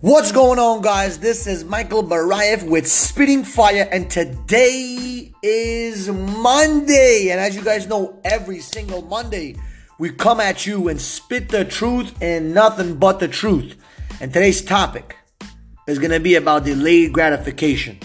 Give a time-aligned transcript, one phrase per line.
[0.00, 1.18] What's going on, guys?
[1.18, 7.30] This is Michael Barayev with Spitting Fire, and today is Monday.
[7.32, 9.56] And as you guys know, every single Monday
[9.98, 13.74] we come at you and spit the truth and nothing but the truth.
[14.20, 15.16] And today's topic
[15.88, 17.98] is going to be about delayed gratification.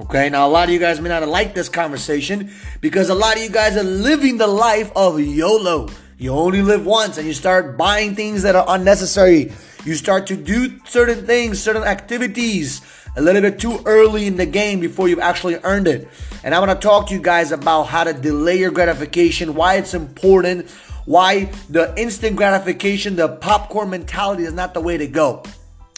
[0.00, 2.52] Okay, now a lot of you guys may not like this conversation
[2.82, 5.88] because a lot of you guys are living the life of YOLO.
[6.18, 9.50] You only live once and you start buying things that are unnecessary.
[9.84, 12.82] You start to do certain things, certain activities
[13.16, 16.08] a little bit too early in the game before you've actually earned it.
[16.44, 19.92] And I'm gonna talk to you guys about how to delay your gratification, why it's
[19.92, 20.70] important,
[21.04, 25.42] why the instant gratification, the popcorn mentality is not the way to go.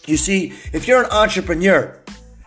[0.06, 2.00] You see, if you're an entrepreneur,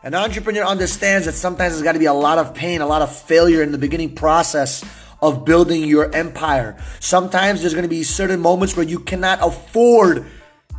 [0.03, 3.01] an entrepreneur understands that sometimes there's got to be a lot of pain, a lot
[3.01, 4.83] of failure in the beginning process
[5.21, 6.77] of building your empire.
[6.99, 10.25] Sometimes there's going to be certain moments where you cannot afford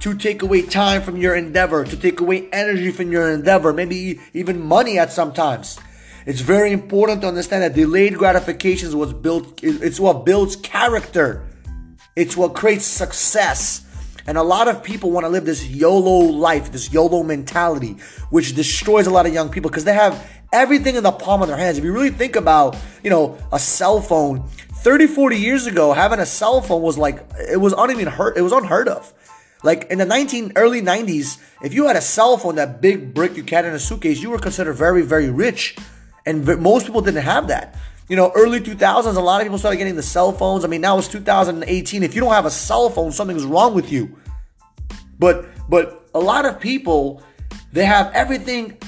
[0.00, 4.20] to take away time from your endeavor, to take away energy from your endeavor, maybe
[4.32, 5.78] even money at some times.
[6.26, 11.48] It's very important to understand that delayed gratification is what's built, it's what builds character.
[12.14, 13.86] It's what creates success.
[14.26, 17.96] And a lot of people want to live this YOLO life, this YOLO mentality,
[18.28, 21.48] which destroys a lot of young people because they have everything in the palm of
[21.48, 21.78] their hands.
[21.78, 24.46] If you really think about, you know, a cell phone,
[24.82, 28.42] 30, 40 years ago, having a cell phone was like, it was uneven heard, it
[28.42, 29.12] was unheard of.
[29.62, 33.36] Like in the 19 early 90s, if you had a cell phone, that big brick
[33.36, 35.76] you carried in a suitcase, you were considered very, very rich.
[36.26, 37.76] And most people didn't have that.
[38.08, 40.64] You know, early 2000s, a lot of people started getting the cell phones.
[40.64, 42.02] I mean, now it's 2018.
[42.02, 44.16] If you don't have a cell phone, something's wrong with you.
[45.18, 47.22] But but a lot of people,
[47.72, 48.78] they have everything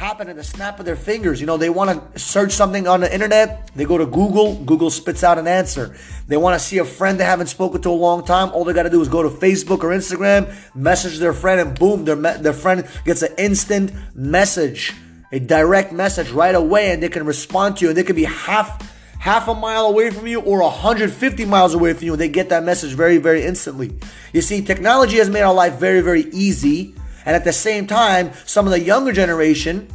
[0.00, 1.42] happen in the snap of their fingers.
[1.42, 4.88] You know, they want to search something on the internet, they go to Google, Google
[4.88, 5.94] spits out an answer.
[6.26, 8.72] They want to see a friend they haven't spoken to a long time, all they
[8.72, 12.16] got to do is go to Facebook or Instagram, message their friend, and boom, their,
[12.16, 14.94] their friend gets an instant message
[15.32, 18.24] a direct message right away and they can respond to you and they can be
[18.24, 18.90] half
[19.20, 22.48] half a mile away from you or 150 miles away from you and they get
[22.48, 23.96] that message very very instantly
[24.32, 28.30] you see technology has made our life very very easy and at the same time
[28.44, 29.88] some of the younger generation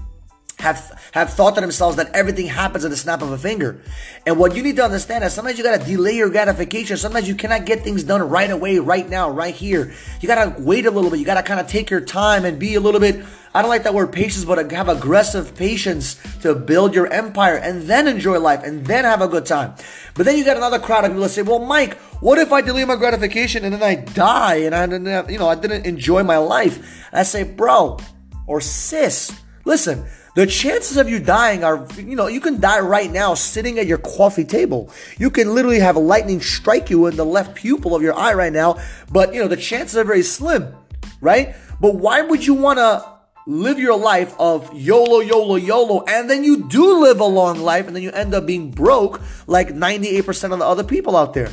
[0.59, 3.81] have have thought to themselves that everything happens at the snap of a finger.
[4.25, 6.97] And what you need to understand is sometimes you gotta delay your gratification.
[6.97, 9.93] Sometimes you cannot get things done right away, right now, right here.
[10.21, 11.19] You gotta wait a little bit.
[11.19, 13.23] You gotta kind of take your time and be a little bit.
[13.53, 17.83] I don't like that word patience, but have aggressive patience to build your empire and
[17.83, 19.75] then enjoy life and then have a good time.
[20.13, 22.59] But then you got another crowd of people that say, "Well, Mike, what if I
[22.59, 25.85] delay my gratification and then I die and I didn't, have, you know, I didn't
[25.85, 26.77] enjoy my life?"
[27.11, 27.99] And I say, "Bro
[28.45, 29.31] or sis,
[29.63, 33.79] listen." The chances of you dying are, you know, you can die right now sitting
[33.79, 34.91] at your coffee table.
[35.17, 38.33] You can literally have a lightning strike you in the left pupil of your eye
[38.33, 38.77] right now,
[39.09, 40.75] but, you know, the chances are very slim,
[41.21, 41.55] right?
[41.79, 43.05] But why would you want to
[43.47, 47.87] live your life of YOLO, YOLO, YOLO, and then you do live a long life
[47.87, 51.49] and then you end up being broke like 98% of the other people out there?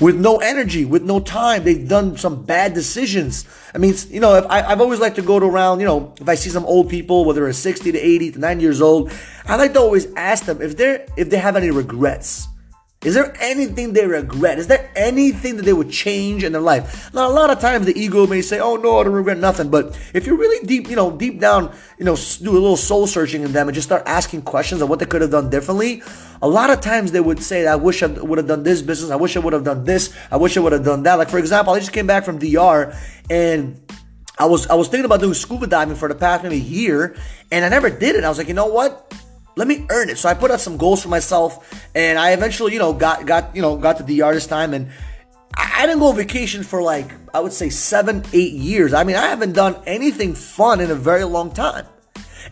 [0.00, 1.64] With no energy, with no time.
[1.64, 3.46] They've done some bad decisions.
[3.74, 6.28] I mean, you know, I, have always liked to go to around, you know, if
[6.28, 9.10] I see some old people, whether they're 60 to 80 to 90 years old,
[9.46, 12.48] I like to always ask them if they're, if they have any regrets.
[13.06, 14.58] Is there anything they regret?
[14.58, 17.14] Is there anything that they would change in their life?
[17.14, 19.68] Now, a lot of times the ego may say, "Oh no, I don't regret nothing."
[19.68, 23.06] But if you're really deep, you know, deep down, you know, do a little soul
[23.06, 26.02] searching in them and just start asking questions of what they could have done differently,
[26.42, 29.12] a lot of times they would say, "I wish I would have done this business.
[29.12, 30.10] I wish I would have done this.
[30.32, 32.38] I wish I would have done that." Like for example, I just came back from
[32.38, 32.92] DR
[33.30, 33.80] and.
[34.38, 37.16] I was I was thinking about doing scuba diving for the past maybe year,
[37.50, 38.22] and I never did it.
[38.22, 39.14] I was like, you know what?
[39.56, 40.18] Let me earn it.
[40.18, 43.56] So I put out some goals for myself, and I eventually, you know, got got
[43.56, 44.90] you know got to DR this time, and
[45.54, 48.92] I, I didn't go on vacation for like I would say seven, eight years.
[48.92, 51.86] I mean, I haven't done anything fun in a very long time,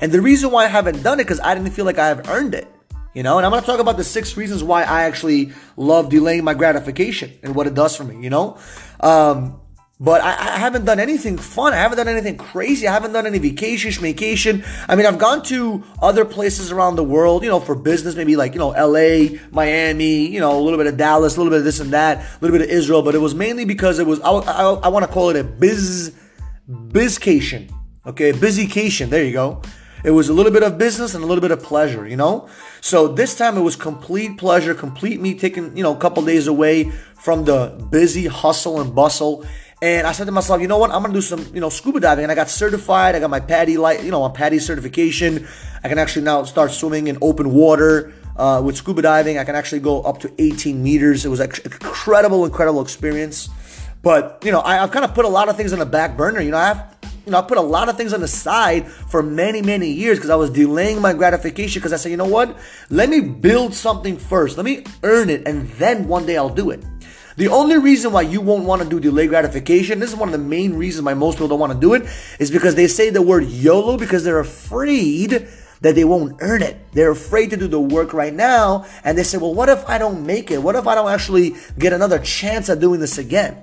[0.00, 2.28] and the reason why I haven't done it because I didn't feel like I have
[2.28, 2.68] earned it.
[3.12, 6.42] You know, and I'm gonna talk about the six reasons why I actually love delaying
[6.42, 8.20] my gratification and what it does for me.
[8.20, 8.58] You know,
[8.98, 9.60] um,
[10.00, 11.72] but I, I, haven't done anything fun.
[11.72, 12.88] I haven't done anything crazy.
[12.88, 14.64] I haven't done any vacation, vacation.
[14.88, 18.34] I mean, I've gone to other places around the world, you know, for business, maybe
[18.34, 21.60] like, you know, LA, Miami, you know, a little bit of Dallas, a little bit
[21.60, 23.02] of this and that, a little bit of Israel.
[23.02, 25.44] But it was mainly because it was, I, I, I want to call it a
[25.44, 26.12] biz,
[26.68, 27.72] bizcation.
[28.04, 29.10] Okay, busycation.
[29.10, 29.62] There you go.
[30.04, 32.48] It was a little bit of business and a little bit of pleasure, you know?
[32.82, 36.46] So this time it was complete pleasure, complete me taking, you know, a couple days
[36.46, 39.46] away from the busy hustle and bustle
[39.84, 40.90] and I said to myself, you know what?
[40.92, 42.24] I'm gonna do some, you know, scuba diving.
[42.24, 43.14] And I got certified.
[43.14, 45.46] I got my PADI light, you know, my PADI certification.
[45.82, 49.36] I can actually now start swimming in open water uh, with scuba diving.
[49.36, 51.26] I can actually go up to 18 meters.
[51.26, 53.50] It was an incredible, incredible experience.
[54.00, 56.16] But you know, I, have kind of put a lot of things on the back
[56.16, 56.40] burner.
[56.40, 56.96] You know, I have
[57.26, 60.16] you know, I put a lot of things on the side for many, many years
[60.16, 62.56] because I was delaying my gratification because I said, you know what?
[62.88, 64.56] Let me build something first.
[64.56, 66.82] Let me earn it and then one day I'll do it.
[67.36, 70.32] The only reason why you won't want to do delay gratification, this is one of
[70.32, 72.04] the main reasons why most people don't want to do it,
[72.38, 75.48] is because they say the word YOLO because they're afraid
[75.80, 76.76] that they won't earn it.
[76.92, 78.86] They're afraid to do the work right now.
[79.02, 80.62] And they say, well, what if I don't make it?
[80.62, 83.60] What if I don't actually get another chance at doing this again?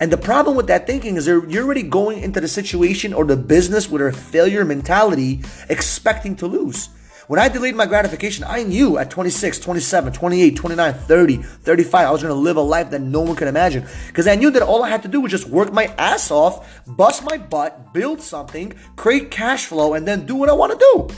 [0.00, 3.36] And the problem with that thinking is you're already going into the situation or the
[3.36, 6.88] business with a failure mentality, expecting to lose.
[7.26, 12.10] When I delayed my gratification, I knew at 26, 27, 28, 29, 30, 35, I
[12.10, 13.86] was to live a life that no one could imagine.
[14.08, 16.84] Because I knew that all I had to do was just work my ass off,
[16.86, 20.78] bust my butt, build something, create cash flow, and then do what I want to
[20.78, 21.16] do.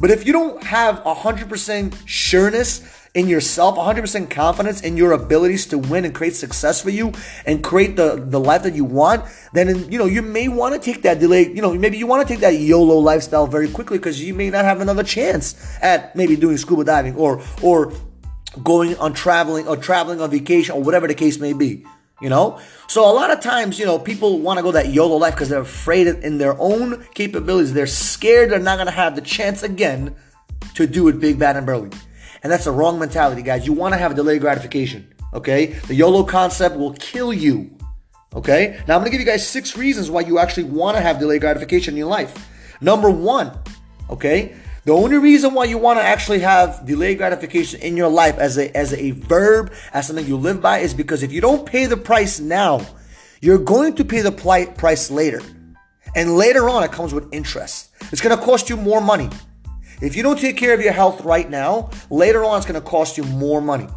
[0.00, 5.78] But if you don't have 100% sureness in yourself, 100% confidence in your abilities to
[5.78, 7.12] win and create success for you
[7.46, 9.24] and create the, the life that you want,
[9.54, 12.28] then, you know, you may want to take that delay, you know, maybe you want
[12.28, 16.14] to take that YOLO lifestyle very quickly because you may not have another chance at
[16.14, 17.90] maybe doing scuba diving or, or
[18.62, 21.86] going on traveling or traveling on vacation or whatever the case may be
[22.18, 22.58] you know?
[22.88, 25.50] So a lot of times you know people want to go that yolo life because
[25.50, 27.74] they're afraid in their own capabilities.
[27.74, 30.16] They're scared they're not going to have the chance again
[30.76, 31.90] to do it big bad and burly
[32.42, 36.22] and that's the wrong mentality guys you want to have delayed gratification okay the yolo
[36.24, 37.70] concept will kill you
[38.34, 41.02] okay now i'm going to give you guys six reasons why you actually want to
[41.02, 42.48] have delayed gratification in your life
[42.80, 43.50] number one
[44.10, 44.54] okay
[44.86, 48.56] the only reason why you want to actually have delayed gratification in your life as
[48.56, 51.86] a as a verb, as something you live by, is because if you don't pay
[51.86, 52.86] the price now,
[53.40, 55.42] you're going to pay the price later.
[56.14, 57.90] And later on, it comes with interest.
[58.12, 59.28] It's going to cost you more money.
[60.00, 62.86] If you don't take care of your health right now, later on, it's going to
[62.86, 63.88] cost you more money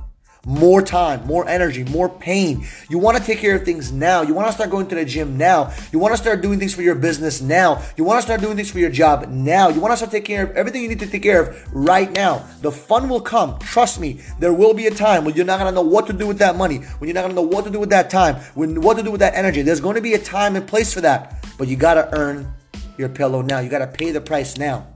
[0.46, 2.66] more time, more energy, more pain.
[2.90, 4.22] You want to take care of things now.
[4.22, 5.74] You want to start going to the gym now.
[5.92, 7.84] You want to start doing things for your business now.
[7.98, 9.70] You want to start doing things for your job now.
[9.70, 12.12] You want to start taking care of everything you need to take care of right
[12.12, 12.46] now.
[12.62, 13.60] The fun will come.
[13.60, 14.22] Trust me.
[14.40, 16.40] There will be a time when you're not going to know what to do with
[16.40, 18.82] that money, when you're not going to know what to do with that time, when
[18.82, 19.62] what to do with that energy.
[19.62, 21.46] There's going to be a time and place for that.
[21.58, 22.52] But you got to earn
[22.98, 23.60] your pillow now.
[23.60, 24.88] You got to pay the price now.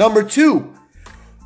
[0.00, 0.72] Number 2,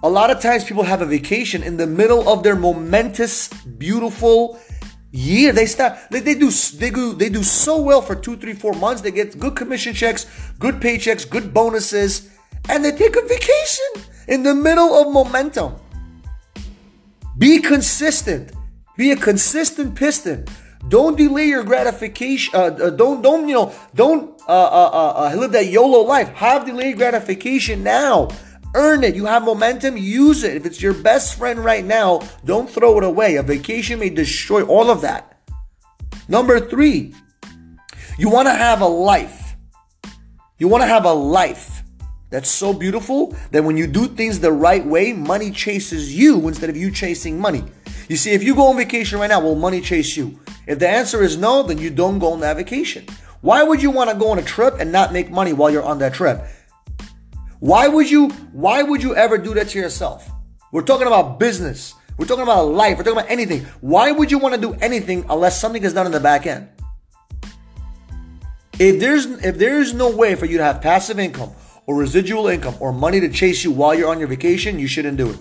[0.05, 4.61] a lot of times people have a vacation in the middle of their momentous, beautiful
[5.11, 5.51] year.
[5.51, 8.75] They start they, they do they do they do so well for two, three, four
[8.75, 9.03] months.
[9.03, 10.27] They get good commission checks,
[10.61, 12.31] good paychecks, good bonuses,
[12.69, 13.91] and they take a vacation
[14.29, 15.75] in the middle of momentum.
[17.37, 18.53] Be consistent.
[18.97, 20.47] Be a consistent piston.
[20.89, 22.55] Don't delay your gratification.
[22.55, 23.75] Uh, uh, don't don't you know?
[23.95, 26.29] Don't uh, uh, uh, uh live that YOLO life.
[26.35, 28.29] Have delayed gratification now.
[28.75, 29.15] Earn it.
[29.15, 30.57] You have momentum, use it.
[30.57, 33.37] If it's your best friend right now, don't throw it away.
[33.37, 35.39] A vacation may destroy all of that.
[36.29, 37.15] Number three,
[38.19, 39.57] you want to have a life.
[40.59, 41.83] You want to have a life
[42.31, 46.71] that's so beautiful that when you do things the right way, money chases you instead
[46.71, 47.63] of you chasing money.
[48.09, 50.41] You see, if you go on vacation right now, will money chase you?
[50.67, 53.07] If the answer is no, then you don't go on that vacation.
[53.41, 55.85] Why would you want to go on a trip and not make money while you're
[55.85, 56.45] on that trip?
[57.65, 60.31] Why would you why would you ever do that to yourself?
[60.71, 61.95] We're talking about business.
[62.19, 62.99] We're talking about life.
[62.99, 63.65] We're talking about anything.
[63.81, 66.69] Why would you want to do anything unless something is done in the back end?
[68.79, 71.53] If there's if there is no way for you to have passive income
[71.87, 75.17] or residual income or money to chase you while you're on your vacation, you shouldn't
[75.17, 75.39] do it.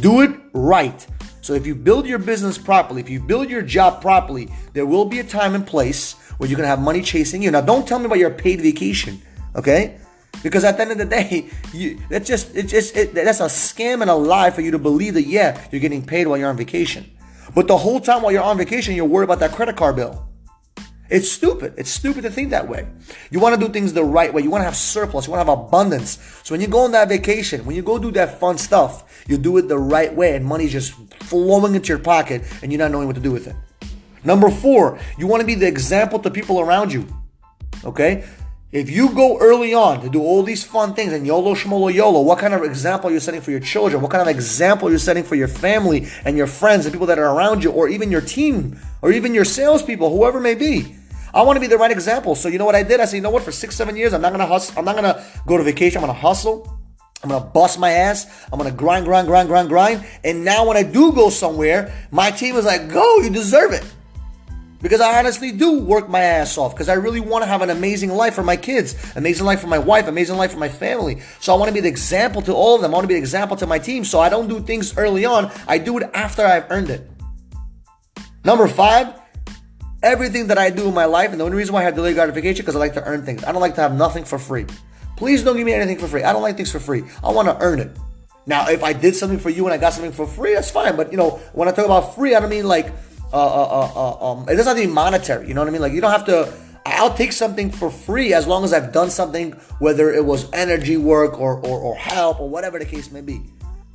[0.00, 1.06] Do it right.
[1.42, 5.04] So if you build your business properly, if you build your job properly, there will
[5.04, 7.52] be a time and place where you're gonna have money chasing you.
[7.52, 9.22] Now, don't tell me about your paid vacation,
[9.54, 10.00] okay?
[10.42, 13.44] Because at the end of the day, you, that's just it's just it, that's a
[13.44, 16.48] scam and a lie for you to believe that yeah you're getting paid while you're
[16.48, 17.10] on vacation,
[17.54, 20.28] but the whole time while you're on vacation you're worried about that credit card bill.
[21.10, 21.72] It's stupid.
[21.78, 22.86] It's stupid to think that way.
[23.30, 24.42] You want to do things the right way.
[24.42, 25.26] You want to have surplus.
[25.26, 26.18] You want to have abundance.
[26.44, 29.38] So when you go on that vacation, when you go do that fun stuff, you
[29.38, 30.92] do it the right way, and money's just
[31.22, 33.56] flowing into your pocket, and you're not knowing what to do with it.
[34.22, 37.06] Number four, you want to be the example to people around you.
[37.84, 38.24] Okay?
[38.70, 42.20] If you go early on to do all these fun things and YOLO shmolo YOLO,
[42.20, 44.02] what kind of example you're setting for your children?
[44.02, 47.18] What kind of example you're setting for your family and your friends and people that
[47.18, 50.94] are around you, or even your team, or even your salespeople, whoever may be?
[51.32, 52.34] I want to be the right example.
[52.34, 53.00] So you know what I did?
[53.00, 53.42] I said, you know what?
[53.42, 54.78] For six, seven years, I'm not gonna hustle.
[54.78, 55.96] I'm not gonna go to vacation.
[56.02, 56.78] I'm gonna hustle.
[57.22, 58.26] I'm gonna bust my ass.
[58.52, 60.04] I'm gonna grind, grind, grind, grind, grind.
[60.24, 63.84] And now when I do go somewhere, my team is like, "Go, you deserve it."
[64.80, 67.70] Because I honestly do work my ass off because I really want to have an
[67.70, 71.20] amazing life for my kids, amazing life for my wife, amazing life for my family.
[71.40, 72.92] So I want to be the example to all of them.
[72.92, 74.04] I want to be the example to my team.
[74.04, 77.08] So I don't do things early on, I do it after I've earned it.
[78.44, 79.14] Number five,
[80.02, 82.14] everything that I do in my life, and the only reason why I have delayed
[82.14, 83.42] gratification because I like to earn things.
[83.42, 84.66] I don't like to have nothing for free.
[85.16, 86.22] Please don't give me anything for free.
[86.22, 87.02] I don't like things for free.
[87.24, 87.90] I want to earn it.
[88.46, 90.96] Now, if I did something for you and I got something for free, that's fine.
[90.96, 92.92] But you know, when I talk about free, I don't mean like
[93.32, 95.48] uh, uh, uh, uh um, it doesn't have to be monetary.
[95.48, 95.82] You know what I mean?
[95.82, 96.52] Like you don't have to.
[96.86, 100.96] I'll take something for free as long as I've done something, whether it was energy
[100.96, 103.42] work or, or, or help or whatever the case may be.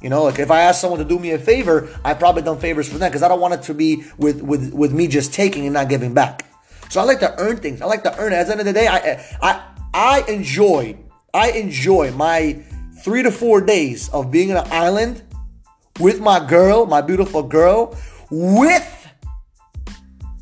[0.04, 2.60] You know, like if I ask someone to do me a favor, I've probably done
[2.60, 5.34] favors for them because I don't want it to be with, with, with me just
[5.34, 6.46] taking and not giving back.
[6.90, 7.82] So I like to earn things.
[7.82, 8.36] I like to earn it.
[8.36, 9.64] At the end of the day, I I
[9.94, 10.98] I enjoy
[11.34, 12.64] I enjoy my
[13.04, 15.24] three to four days of being in an island
[16.00, 17.98] with my girl, my beautiful girl,
[18.30, 19.03] with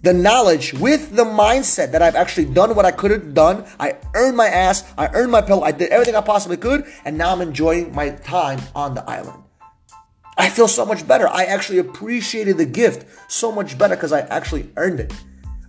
[0.01, 3.65] the knowledge, with the mindset that I've actually done what I could have done.
[3.79, 7.17] I earned my ass, I earned my pillow, I did everything I possibly could, and
[7.17, 9.43] now I'm enjoying my time on the island.
[10.37, 11.27] I feel so much better.
[11.27, 15.13] I actually appreciated the gift so much better because I actually earned it.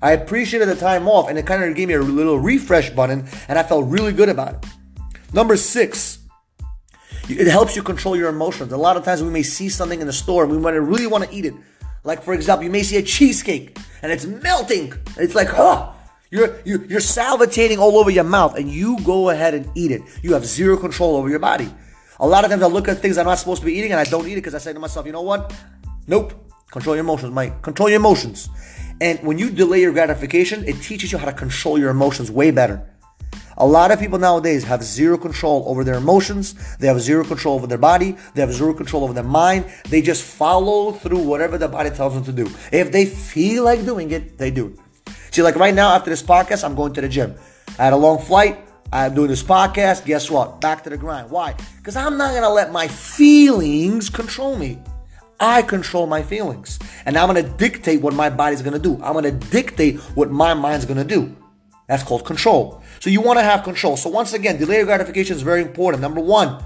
[0.00, 3.28] I appreciated the time off, and it kind of gave me a little refresh button,
[3.48, 4.66] and I felt really good about it.
[5.34, 6.18] Number six,
[7.28, 8.72] it helps you control your emotions.
[8.72, 11.06] A lot of times we may see something in the store and we might really
[11.06, 11.54] want to eat it.
[12.04, 14.92] Like for example, you may see a cheesecake and it's melting.
[15.16, 15.94] It's like, oh,
[16.30, 20.02] you're, you're, you're salivating all over your mouth and you go ahead and eat it.
[20.22, 21.72] You have zero control over your body.
[22.20, 24.00] A lot of times I look at things I'm not supposed to be eating and
[24.00, 25.54] I don't eat it because I say to myself, you know what?
[26.06, 26.32] Nope.
[26.70, 27.62] Control your emotions, Mike.
[27.62, 28.48] Control your emotions.
[29.00, 32.50] And when you delay your gratification, it teaches you how to control your emotions way
[32.50, 32.91] better.
[33.58, 36.54] A lot of people nowadays have zero control over their emotions.
[36.78, 38.16] They have zero control over their body.
[38.34, 39.66] They have zero control over their mind.
[39.88, 42.50] They just follow through whatever the body tells them to do.
[42.72, 44.78] If they feel like doing it, they do.
[45.30, 47.34] See, like right now after this podcast, I'm going to the gym.
[47.78, 48.58] I had a long flight.
[48.92, 50.04] I'm doing this podcast.
[50.04, 50.60] Guess what?
[50.60, 51.30] Back to the grind.
[51.30, 51.54] Why?
[51.78, 54.78] Because I'm not going to let my feelings control me.
[55.40, 56.78] I control my feelings.
[57.06, 59.02] And I'm going to dictate what my body's going to do.
[59.02, 61.34] I'm going to dictate what my mind's going to do.
[61.88, 62.81] That's called control.
[63.02, 63.96] So you want to have control.
[63.96, 66.00] So once again, delayed gratification is very important.
[66.00, 66.62] Number one,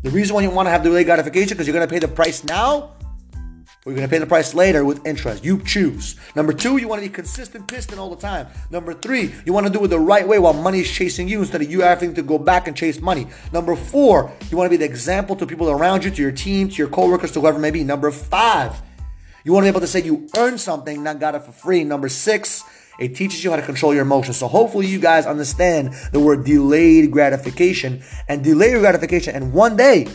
[0.00, 1.98] the reason why you want to have delayed gratification is because you're going to pay
[1.98, 2.94] the price now
[3.34, 5.44] or you're going to pay the price later with interest.
[5.44, 6.16] You choose.
[6.34, 8.46] Number two, you want to be consistent piston all the time.
[8.70, 11.40] Number three, you want to do it the right way while money is chasing you
[11.40, 13.26] instead of you having to go back and chase money.
[13.52, 16.70] Number four, you want to be the example to people around you, to your team,
[16.70, 17.84] to your coworkers, to whoever may be.
[17.84, 18.80] Number five,
[19.44, 21.84] you want to be able to say you earned something, not got it for free.
[21.84, 22.64] Number six,
[22.98, 24.36] it teaches you how to control your emotions.
[24.36, 29.34] So hopefully you guys understand the word delayed gratification and delayed gratification.
[29.34, 30.06] And one day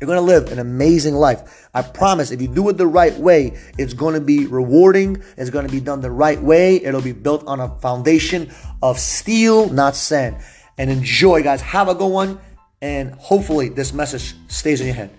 [0.00, 1.68] you're going to live an amazing life.
[1.72, 5.22] I promise if you do it the right way, it's going to be rewarding.
[5.36, 6.76] It's going to be done the right way.
[6.84, 10.36] It'll be built on a foundation of steel, not sand.
[10.76, 11.60] And enjoy, guys.
[11.60, 12.40] Have a good one.
[12.82, 15.10] And hopefully this message stays in your head.